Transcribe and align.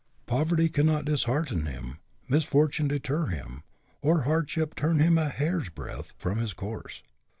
Poverty 0.25 0.67
cannot 0.67 1.05
dishearten 1.05 1.67
him, 1.67 1.99
misfortune 2.27 2.87
deter 2.87 3.27
him, 3.27 3.61
or 4.01 4.21
hardship 4.21 4.73
turn 4.73 4.97
him 4.99 5.19
a 5.19 5.29
hair's 5.29 5.69
breadth 5.69 6.15
from 6.17 6.39
his 6.39 6.53
course. 6.53 7.03